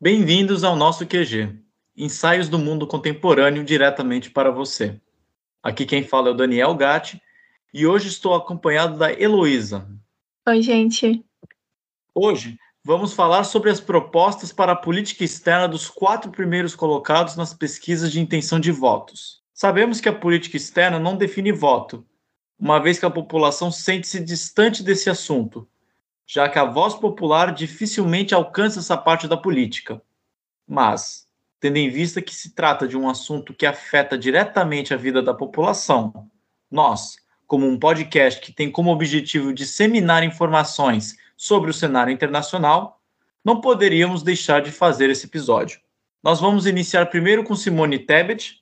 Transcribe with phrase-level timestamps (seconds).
[0.00, 1.58] Bem-vindos ao nosso QG,
[1.94, 4.98] ensaios do mundo contemporâneo diretamente para você.
[5.62, 7.20] Aqui quem fala é o Daniel Gatti
[7.74, 9.86] e hoje estou acompanhado da Heloísa.
[10.48, 11.22] Oi, gente.
[12.14, 17.52] Hoje vamos falar sobre as propostas para a política externa dos quatro primeiros colocados nas
[17.52, 19.41] pesquisas de intenção de votos.
[19.62, 22.04] Sabemos que a política externa não define voto,
[22.58, 25.68] uma vez que a população sente-se distante desse assunto,
[26.26, 30.02] já que a voz popular dificilmente alcança essa parte da política.
[30.66, 31.28] Mas,
[31.60, 35.32] tendo em vista que se trata de um assunto que afeta diretamente a vida da
[35.32, 36.28] população,
[36.68, 37.14] nós,
[37.46, 43.00] como um podcast que tem como objetivo disseminar informações sobre o cenário internacional,
[43.44, 45.78] não poderíamos deixar de fazer esse episódio.
[46.20, 48.60] Nós vamos iniciar primeiro com Simone Tebet,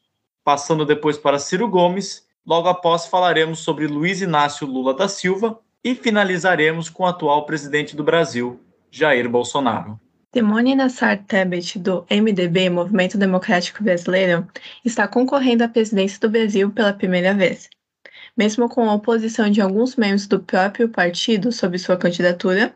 [0.51, 5.95] passando depois para Ciro Gomes, logo após falaremos sobre Luiz Inácio Lula da Silva e
[5.95, 8.59] finalizaremos com o atual presidente do Brasil,
[8.91, 10.01] Jair Bolsonaro.
[10.35, 14.45] Simone Nassar Tebet, do MDB, Movimento Democrático Brasileiro,
[14.85, 17.71] está concorrendo à presidência do Brasil pela primeira vez.
[18.37, 22.75] Mesmo com a oposição de alguns membros do próprio partido sobre sua candidatura,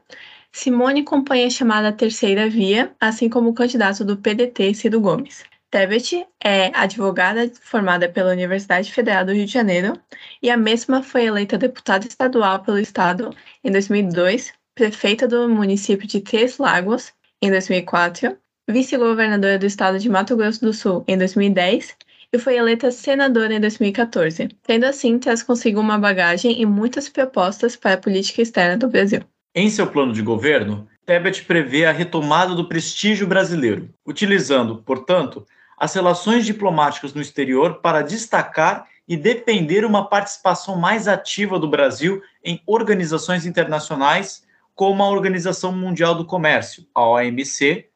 [0.52, 5.42] Simone compõe a chamada Terceira Via, assim como o candidato do PDT, Ciro Gomes.
[5.74, 9.94] Tebet é advogada formada pela Universidade Federal do Rio de Janeiro
[10.40, 16.20] e a mesma foi eleita deputada estadual pelo estado em 2002, prefeita do município de
[16.20, 18.36] Três Lagos em 2004,
[18.70, 21.96] vice-governadora do estado de Mato Grosso do Sul em 2010
[22.32, 24.50] e foi eleita senadora em 2014.
[24.64, 29.22] Tendo assim, traz consigo uma bagagem e muitas propostas para a política externa do Brasil.
[29.52, 35.44] Em seu plano de governo, Tebet prevê a retomada do prestígio brasileiro, utilizando, portanto,
[35.78, 42.22] as relações diplomáticas no exterior para destacar e defender uma participação mais ativa do Brasil
[42.42, 47.88] em organizações internacionais, como a Organização Mundial do Comércio, a OMC,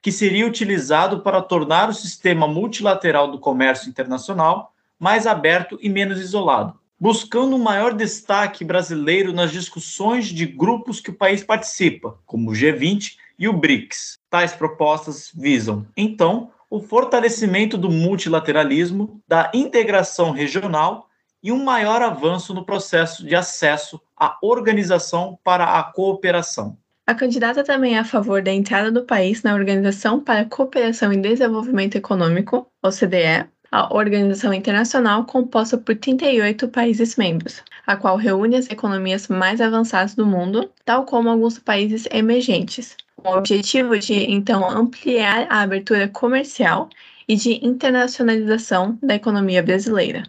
[0.00, 6.20] que seria utilizado para tornar o sistema multilateral do comércio internacional mais aberto e menos
[6.20, 12.50] isolado, buscando um maior destaque brasileiro nas discussões de grupos que o país participa, como
[12.50, 14.18] o G20 e o BRICS.
[14.30, 21.08] Tais propostas visam, então, o fortalecimento do multilateralismo, da integração regional
[21.42, 26.76] e um maior avanço no processo de acesso à organização para a cooperação.
[27.06, 31.12] A candidata também é a favor da entrada do país na Organização para a Cooperação
[31.12, 38.54] e Desenvolvimento Econômico, OCDE, a organização internacional composta por 38 países membros, a qual reúne
[38.54, 44.30] as economias mais avançadas do mundo, tal como alguns países emergentes, com o objetivo de
[44.30, 46.88] então ampliar a abertura comercial
[47.26, 50.22] e de internacionalização da economia brasileira.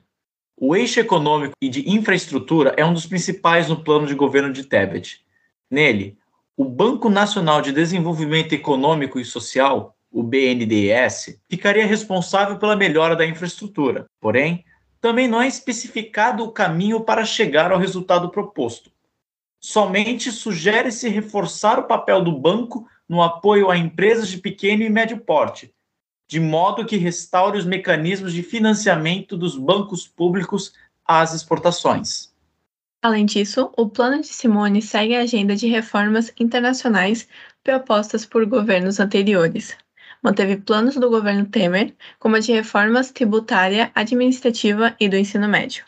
[0.59, 4.63] O eixo econômico e de infraestrutura é um dos principais no plano de governo de
[4.63, 5.23] Tebet.
[5.69, 6.17] Nele,
[6.57, 13.25] o Banco Nacional de Desenvolvimento Econômico e Social, o BNDES, ficaria responsável pela melhora da
[13.25, 14.05] infraestrutura.
[14.21, 14.63] Porém,
[15.01, 18.89] também não é especificado o caminho para chegar ao resultado proposto.
[19.59, 25.17] Somente sugere-se reforçar o papel do banco no apoio a empresas de pequeno e médio
[25.17, 25.73] porte,
[26.29, 30.71] de modo que restaure os mecanismos de financiamento dos bancos públicos
[31.05, 32.33] às exportações.
[33.01, 37.27] Além disso, o plano de Simone segue a agenda de reformas internacionais
[37.61, 39.75] propostas por governos anteriores.
[40.25, 45.85] Manteve planos do governo Temer, como a de reformas tributária, administrativa e do ensino médio.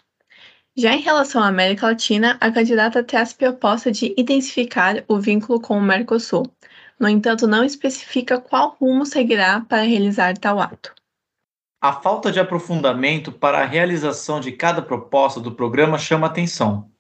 [0.76, 5.76] Já em relação à América Latina, a candidata traz proposta de intensificar o vínculo com
[5.76, 6.46] o Mercosul.
[7.00, 10.94] No entanto, não especifica qual rumo seguirá para realizar tal ato.
[11.82, 16.92] A falta de aprofundamento para a realização de cada proposta do programa chama atenção.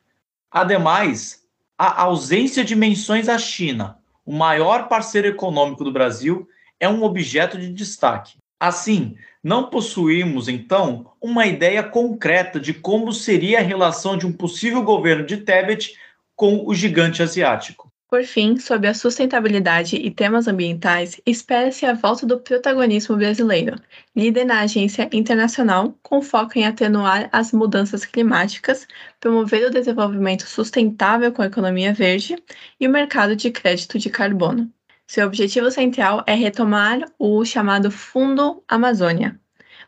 [0.50, 1.44] Ademais,
[1.78, 7.57] a ausência de menções à China, o maior parceiro econômico do Brasil, é um objeto
[7.57, 8.38] de destaque.
[8.59, 14.81] Assim, não possuímos, então, uma ideia concreta de como seria a relação de um possível
[14.83, 15.95] governo de Tebet
[16.35, 17.91] com o gigante asiático.
[18.09, 23.75] Por fim, sobre a sustentabilidade e temas ambientais, espera-se a volta do protagonismo brasileiro,
[24.15, 28.88] líder na agência internacional, com foco em atenuar as mudanças climáticas,
[29.19, 32.41] promover o desenvolvimento sustentável com a economia verde
[32.80, 34.71] e o mercado de crédito de carbono.
[35.07, 39.39] Seu objetivo central é retomar o chamado Fundo Amazônia,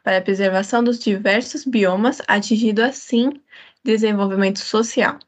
[0.04, 3.34] para a preservação dos diversos biomas, atingindo assim
[3.84, 5.20] desenvolvimento social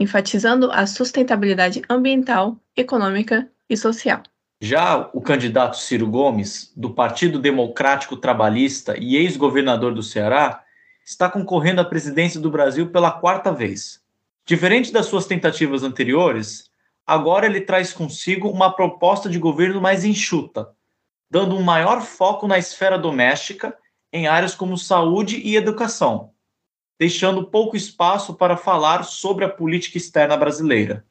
[0.00, 4.22] enfatizando a sustentabilidade ambiental, econômica e social.
[4.62, 10.64] Já o candidato Ciro Gomes, do Partido Democrático Trabalhista e ex-governador do Ceará,
[11.04, 14.00] está concorrendo à presidência do Brasil pela quarta vez.
[14.46, 16.69] Diferente das suas tentativas anteriores,
[17.10, 20.68] agora ele traz consigo uma proposta de governo mais enxuta,
[21.28, 23.76] dando um maior foco na esfera doméstica
[24.12, 26.30] em áreas como saúde e educação,
[27.00, 31.04] deixando pouco espaço para falar sobre a política externa brasileira.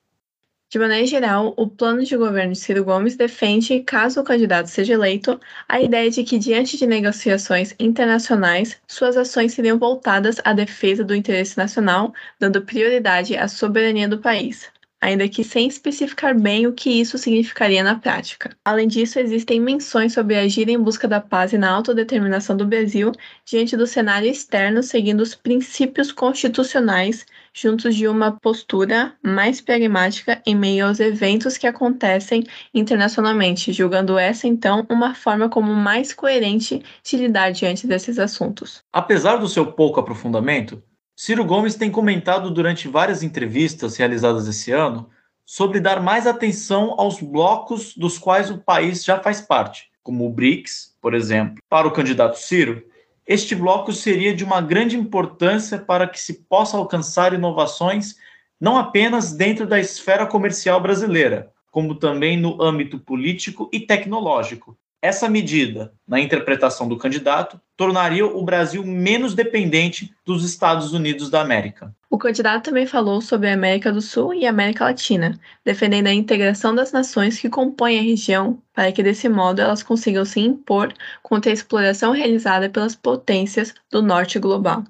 [0.69, 4.93] De maneira geral, o plano de governo de Ciro Gomes defende, caso o candidato seja
[4.93, 5.37] eleito,
[5.67, 11.13] a ideia de que, diante de negociações internacionais, suas ações seriam voltadas à defesa do
[11.13, 16.89] interesse nacional, dando prioridade à soberania do país, ainda que sem especificar bem o que
[16.89, 18.55] isso significaria na prática.
[18.63, 23.11] Além disso, existem menções sobre agir em busca da paz e na autodeterminação do Brasil
[23.45, 30.55] diante do cenário externo, seguindo os princípios constitucionais, juntos de uma postura mais pragmática em
[30.55, 32.43] meio aos eventos que acontecem
[32.73, 38.83] internacionalmente, julgando essa então uma forma como mais coerente de lidar diante desses assuntos.
[38.93, 40.81] Apesar do seu pouco aprofundamento,
[41.21, 45.09] Ciro Gomes tem comentado durante várias entrevistas realizadas esse ano
[45.45, 50.31] sobre dar mais atenção aos blocos dos quais o país já faz parte, como o
[50.31, 51.61] BRICS, por exemplo.
[51.67, 52.81] Para o candidato Ciro,
[53.27, 58.15] este bloco seria de uma grande importância para que se possa alcançar inovações
[58.57, 65.29] não apenas dentro da esfera comercial brasileira, como também no âmbito político e tecnológico, essa
[65.29, 71.95] medida, na interpretação do candidato, tornaria o Brasil menos dependente dos Estados Unidos da América.
[72.09, 76.13] O candidato também falou sobre a América do Sul e a América Latina, defendendo a
[76.13, 80.93] integração das nações que compõem a região, para que desse modo elas consigam se impor
[81.23, 84.83] contra a exploração realizada pelas potências do norte global.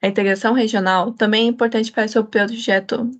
[0.00, 3.10] A integração regional também é importante para seu projeto.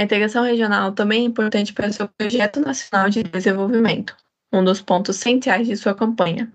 [0.00, 4.16] A integração regional também é importante para seu projeto nacional de desenvolvimento,
[4.50, 6.50] um dos pontos centrais de sua campanha.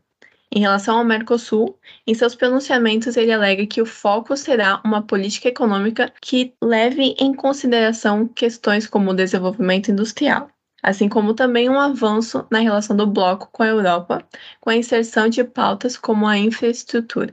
[0.51, 1.77] Em relação ao Mercosul,
[2.07, 7.36] em seus pronunciamentos ele alega que o foco será uma política econômica que leve em
[7.36, 10.50] consideração questões como o desenvolvimento industrial,
[10.81, 14.27] assim como também um avanço na relação do bloco com a Europa,
[14.59, 17.31] com a inserção de pautas como a infraestrutura.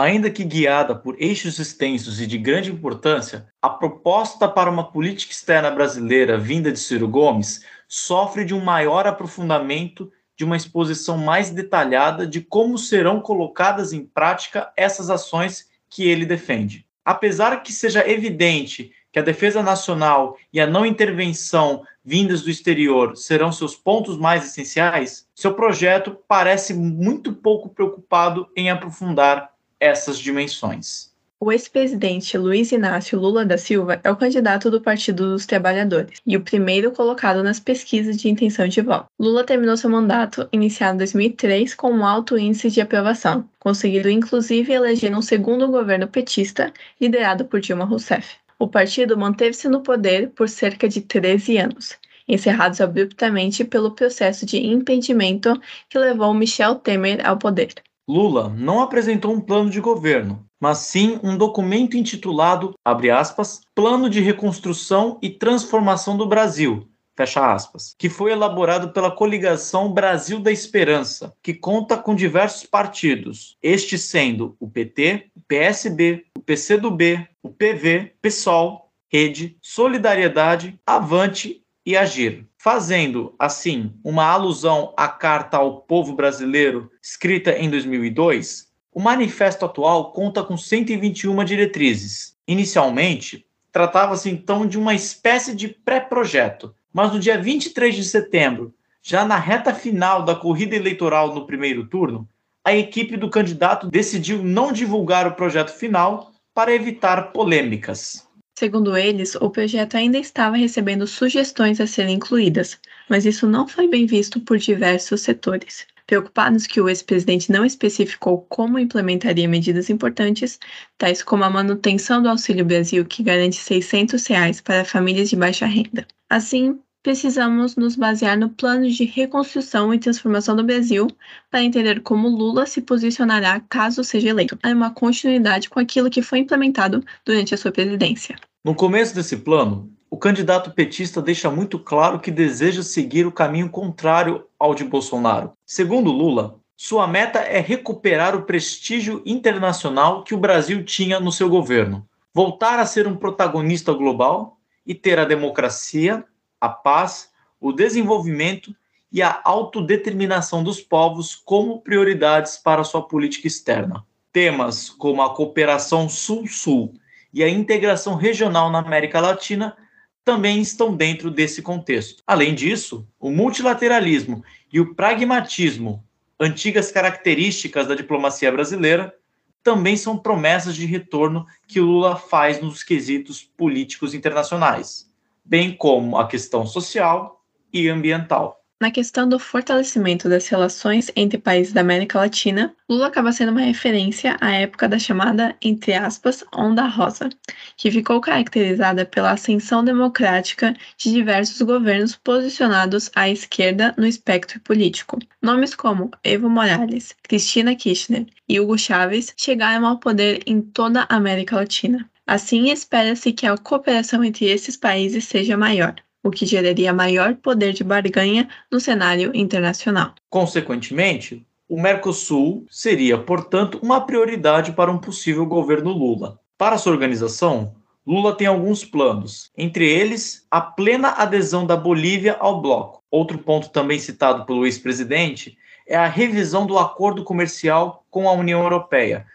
[0.00, 5.30] Ainda que guiada por eixos extensos e de grande importância, a proposta para uma política
[5.30, 11.50] externa brasileira vinda de Ciro Gomes sofre de um maior aprofundamento, de uma exposição mais
[11.50, 16.86] detalhada de como serão colocadas em prática essas ações que ele defende.
[17.04, 23.18] Apesar que seja evidente que a defesa nacional e a não intervenção vindas do exterior
[23.18, 29.50] serão seus pontos mais essenciais, seu projeto parece muito pouco preocupado em aprofundar
[29.80, 31.10] essas dimensões.
[31.42, 36.36] O ex-presidente Luiz Inácio Lula da Silva é o candidato do Partido dos Trabalhadores e
[36.36, 39.06] o primeiro colocado nas pesquisas de intenção de voto.
[39.18, 44.70] Lula terminou seu mandato, iniciado em 2003, com um alto índice de aprovação, conseguindo inclusive
[44.70, 48.36] eleger um segundo governo petista, liderado por Dilma Rousseff.
[48.58, 51.96] O partido manteve-se no poder por cerca de 13 anos,
[52.28, 57.72] encerrados abruptamente pelo processo de impedimento que levou Michel Temer ao poder.
[58.10, 64.20] Lula não apresentou um plano de governo, mas sim um documento intitulado, aspas, Plano de
[64.20, 71.32] Reconstrução e Transformação do Brasil, fecha aspas, que foi elaborado pela coligação Brasil da Esperança,
[71.40, 78.14] que conta com diversos partidos, estes sendo o PT, o PSB, o PCdoB, o PV,
[78.20, 86.90] PSOL, Rede, Solidariedade, Avante e Agir fazendo, assim, uma alusão à Carta ao Povo Brasileiro,
[87.02, 92.36] escrita em 2002, o manifesto atual conta com 121 diretrizes.
[92.46, 99.24] Inicialmente, tratava-se então de uma espécie de pré-projeto, mas no dia 23 de setembro, já
[99.24, 102.28] na reta final da corrida eleitoral no primeiro turno,
[102.62, 108.28] a equipe do candidato decidiu não divulgar o projeto final para evitar polêmicas.
[108.60, 113.88] Segundo eles, o projeto ainda estava recebendo sugestões a serem incluídas, mas isso não foi
[113.88, 115.86] bem visto por diversos setores.
[116.06, 120.58] Preocupados que o ex-presidente não especificou como implementaria medidas importantes,
[120.98, 125.64] tais como a manutenção do Auxílio Brasil, que garante 600 reais para famílias de baixa
[125.64, 126.06] renda.
[126.28, 131.06] Assim, precisamos nos basear no plano de reconstrução e transformação do Brasil
[131.50, 134.58] para entender como Lula se posicionará caso seja eleito.
[134.62, 138.36] É uma continuidade com aquilo que foi implementado durante a sua presidência.
[138.64, 143.70] No começo desse plano, o candidato petista deixa muito claro que deseja seguir o caminho
[143.70, 145.52] contrário ao de Bolsonaro.
[145.64, 151.48] Segundo Lula, sua meta é recuperar o prestígio internacional que o Brasil tinha no seu
[151.48, 156.24] governo, voltar a ser um protagonista global e ter a democracia,
[156.60, 158.74] a paz, o desenvolvimento
[159.12, 164.04] e a autodeterminação dos povos como prioridades para sua política externa.
[164.32, 166.94] Temas como a cooperação Sul-Sul
[167.32, 169.76] e a integração regional na América Latina
[170.24, 172.22] também estão dentro desse contexto.
[172.26, 176.04] Além disso, o multilateralismo e o pragmatismo,
[176.38, 179.14] antigas características da diplomacia brasileira,
[179.62, 185.09] também são promessas de retorno que Lula faz nos quesitos políticos internacionais,
[185.50, 188.56] bem como a questão social e ambiental.
[188.82, 193.60] Na questão do fortalecimento das relações entre países da América Latina, Lula acaba sendo uma
[193.60, 197.28] referência à época da chamada, entre aspas, Onda Rosa,
[197.76, 205.18] que ficou caracterizada pela ascensão democrática de diversos governos posicionados à esquerda no espectro político.
[205.42, 211.16] Nomes como Evo Morales, Cristina Kirchner e Hugo Chávez chegaram ao poder em toda a
[211.16, 212.08] América Latina.
[212.30, 217.72] Assim, espera-se que a cooperação entre esses países seja maior o que geraria maior poder
[217.72, 220.14] de barganha no cenário internacional.
[220.28, 226.38] Consequentemente, o Mercosul seria, portanto, uma prioridade para um possível governo Lula.
[226.56, 227.74] Para sua organização,
[228.06, 233.02] Lula tem alguns planos, entre eles a plena adesão da Bolívia ao bloco.
[233.10, 238.62] Outro ponto também citado pelo ex-presidente é a revisão do acordo comercial com a União
[238.62, 239.26] Europeia,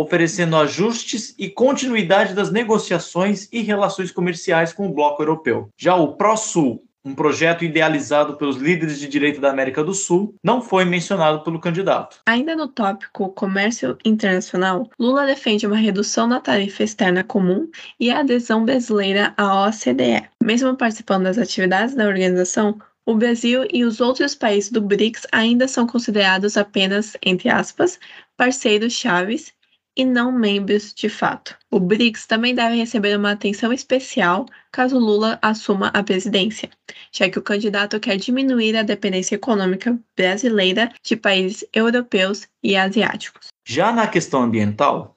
[0.00, 5.68] oferecendo ajustes e continuidade das negociações e relações comerciais com o bloco europeu.
[5.76, 10.62] Já o ProSul, um projeto idealizado pelos líderes de direita da América do Sul, não
[10.62, 12.20] foi mencionado pelo candidato.
[12.26, 18.20] Ainda no tópico comércio internacional, Lula defende uma redução da tarifa externa comum e a
[18.20, 20.26] adesão brasileira à OCDE.
[20.42, 25.68] Mesmo participando das atividades da organização, o Brasil e os outros países do BRICS ainda
[25.68, 27.98] são considerados apenas, entre aspas,
[28.34, 29.52] parceiros chaves
[29.96, 31.56] e não membros de fato.
[31.70, 36.70] O BRICS também deve receber uma atenção especial caso Lula assuma a presidência,
[37.12, 43.48] já que o candidato quer diminuir a dependência econômica brasileira de países europeus e asiáticos.
[43.64, 45.16] Já na questão ambiental,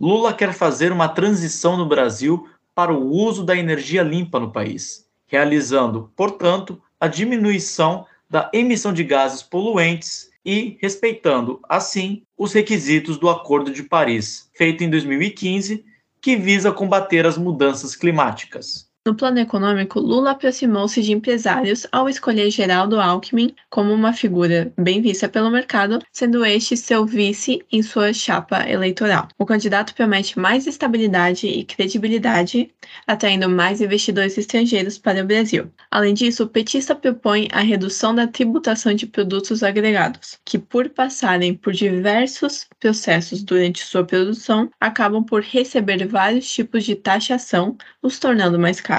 [0.00, 5.06] Lula quer fazer uma transição no Brasil para o uso da energia limpa no país,
[5.26, 13.28] realizando, portanto, a diminuição da emissão de gases poluentes e respeitando, assim, os requisitos do
[13.28, 15.84] Acordo de Paris, feito em 2015,
[16.20, 18.90] que visa combater as mudanças climáticas.
[19.06, 25.02] No plano econômico, Lula aproximou-se de empresários ao escolher Geraldo Alckmin como uma figura bem
[25.02, 29.28] vista pelo mercado, sendo este seu vice em sua chapa eleitoral.
[29.38, 32.70] O candidato promete mais estabilidade e credibilidade,
[33.06, 35.70] atraindo mais investidores estrangeiros para o Brasil.
[35.90, 41.52] Além disso, o petista propõe a redução da tributação de produtos agregados, que, por passarem
[41.52, 48.58] por diversos processos durante sua produção, acabam por receber vários tipos de taxação, os tornando
[48.58, 48.93] mais caros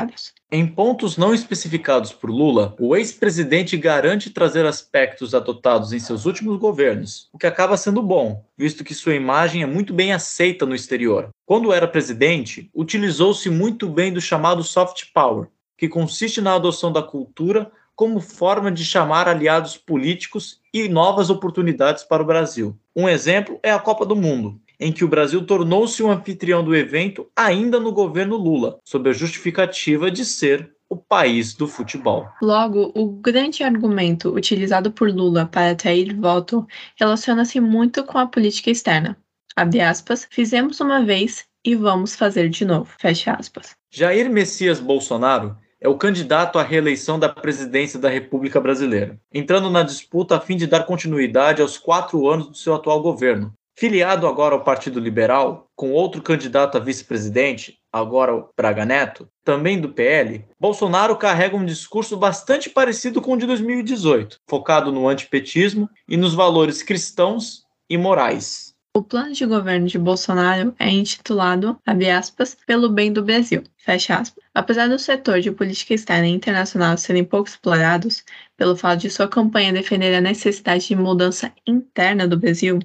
[0.52, 6.58] Em pontos não especificados por Lula, o ex-presidente garante trazer aspectos adotados em seus últimos
[6.58, 10.75] governos, o que acaba sendo bom, visto que sua imagem é muito bem aceita no
[10.75, 11.30] exterior.
[11.46, 15.48] Quando era presidente, utilizou-se muito bem do chamado soft power,
[15.78, 22.04] que consiste na adoção da cultura como forma de chamar aliados políticos e novas oportunidades
[22.04, 22.78] para o Brasil.
[22.96, 26.75] Um exemplo é a Copa do Mundo, em que o Brasil tornou-se um anfitrião do
[26.75, 32.27] evento ainda no governo Lula, sob a justificativa de ser o país do futebol.
[32.39, 36.68] Logo, o grande argumento utilizado por Lula para atrair voto
[37.00, 39.18] relaciona-se muito com a política externa.
[39.56, 42.94] Abre aspas, fizemos uma vez e vamos fazer de novo.
[43.00, 43.75] Fecha aspas.
[43.92, 49.82] Jair Messias Bolsonaro é o candidato à reeleição da presidência da República Brasileira, entrando na
[49.82, 54.55] disputa a fim de dar continuidade aos quatro anos do seu atual governo, Filiado agora
[54.55, 60.46] ao Partido Liberal, com outro candidato a vice-presidente, agora o Braga Neto, também do PL,
[60.58, 66.34] Bolsonaro carrega um discurso bastante parecido com o de 2018, focado no antipetismo e nos
[66.34, 68.75] valores cristãos e morais.
[68.98, 74.16] O plano de governo de Bolsonaro é intitulado, abre aspas, pelo bem do Brasil, fecha
[74.16, 74.42] aspas.
[74.54, 78.24] Apesar do setor de política externa e internacional serem pouco explorados,
[78.56, 82.80] pelo fato de sua campanha defender a necessidade de mudança interna do Brasil,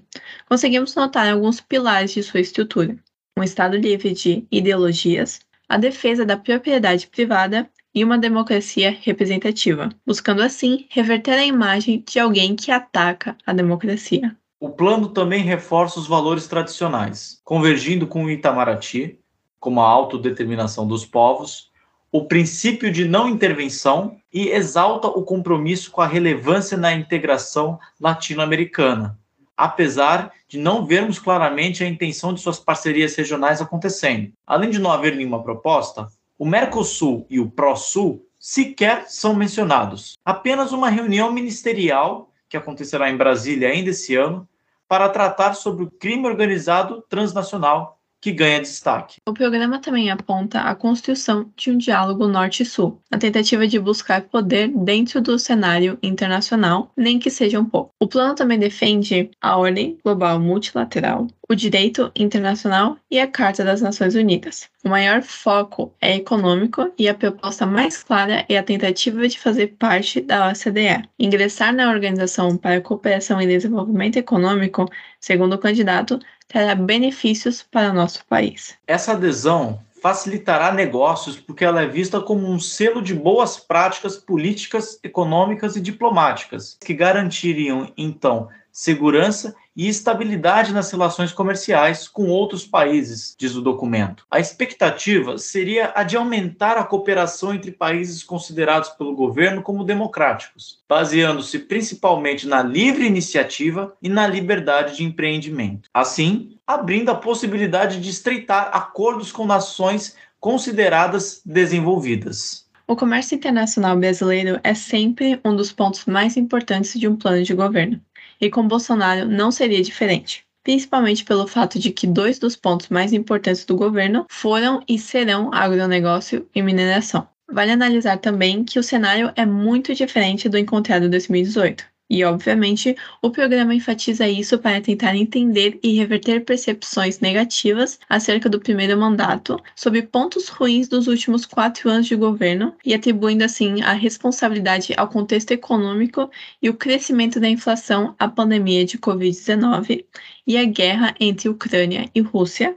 [0.49, 2.97] conseguimos notar alguns pilares de sua estrutura.
[3.39, 5.39] Um Estado livre de ideologias,
[5.69, 12.19] a defesa da propriedade privada e uma democracia representativa, buscando assim reverter a imagem de
[12.19, 14.37] alguém que ataca a democracia.
[14.61, 19.19] O plano também reforça os valores tradicionais, convergindo com o Itamaraty,
[19.59, 21.71] como a autodeterminação dos povos,
[22.13, 29.19] o princípio de não intervenção e exalta o compromisso com a relevância na integração latino-americana,
[29.57, 34.31] apesar de não vermos claramente a intenção de suas parcerias regionais acontecendo.
[34.47, 40.19] Além de não haver nenhuma proposta, o Mercosul e o Prosul sequer são mencionados.
[40.23, 44.49] Apenas uma reunião ministerial, que acontecerá em Brasília ainda esse ano,
[44.91, 49.17] para tratar sobre o crime organizado transnacional que ganha destaque.
[49.27, 54.69] O programa também aponta a construção de um diálogo norte-sul, na tentativa de buscar poder
[54.69, 57.95] dentro do cenário internacional, nem que seja um pouco.
[57.99, 63.81] O plano também defende a ordem global multilateral, o direito internacional e a Carta das
[63.81, 64.69] Nações Unidas.
[64.85, 69.75] O maior foco é econômico e a proposta mais clara é a tentativa de fazer
[69.79, 71.09] parte da OCDE.
[71.19, 74.87] Ingressar na Organização para a Cooperação e Desenvolvimento Econômico,
[75.19, 76.19] segundo o candidato,
[76.51, 78.77] terá benefícios para o nosso país.
[78.87, 84.99] Essa adesão facilitará negócios porque ela é vista como um selo de boas práticas políticas,
[85.03, 93.35] econômicas e diplomáticas, que garantiriam, então, segurança e estabilidade nas relações comerciais com outros países,
[93.39, 94.27] diz o documento.
[94.31, 100.81] A expectativa seria a de aumentar a cooperação entre países considerados pelo governo como democráticos,
[100.87, 105.89] baseando-se principalmente na livre iniciativa e na liberdade de empreendimento.
[105.95, 112.69] Assim, abrindo a possibilidade de estreitar acordos com nações consideradas desenvolvidas.
[112.87, 117.55] O comércio internacional brasileiro é sempre um dos pontos mais importantes de um plano de
[117.55, 117.99] governo
[118.41, 120.45] e com Bolsonaro não seria diferente.
[120.63, 125.51] Principalmente pelo fato de que dois dos pontos mais importantes do governo foram e serão
[125.53, 127.27] agronegócio e mineração.
[127.53, 131.85] Vale analisar também que o cenário é muito diferente do encontrado em 2018.
[132.11, 138.59] E, obviamente, o programa enfatiza isso para tentar entender e reverter percepções negativas acerca do
[138.59, 143.93] primeiro mandato, sobre pontos ruins dos últimos quatro anos de governo e atribuindo, assim, a
[143.93, 146.29] responsabilidade ao contexto econômico
[146.61, 150.05] e o crescimento da inflação à pandemia de Covid-19
[150.45, 152.77] e à guerra entre Ucrânia e Rússia,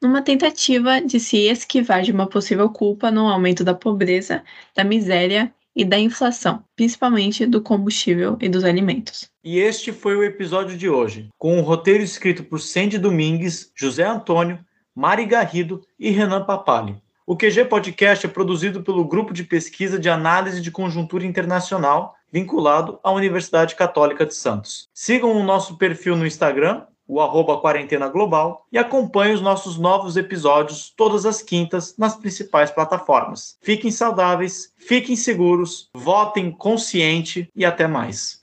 [0.00, 4.42] numa tentativa de se esquivar de uma possível culpa no aumento da pobreza,
[4.74, 9.28] da miséria e da inflação, principalmente do combustível e dos alimentos.
[9.42, 13.72] E este foi o episódio de hoje, com o um roteiro escrito por Sandy Domingues,
[13.74, 14.58] José Antônio,
[14.94, 17.00] Mari Garrido e Renan Papali.
[17.26, 22.98] O QG Podcast é produzido pelo Grupo de Pesquisa de Análise de Conjuntura Internacional, vinculado
[23.04, 24.88] à Universidade Católica de Santos.
[24.92, 30.16] Sigam o nosso perfil no Instagram, o arroba Quarentena Global, e acompanhe os nossos novos
[30.16, 33.56] episódios todas as quintas nas principais plataformas.
[33.60, 38.39] Fiquem saudáveis, fiquem seguros, votem consciente e até mais.